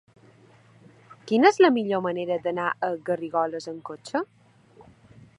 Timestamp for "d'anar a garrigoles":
2.47-3.69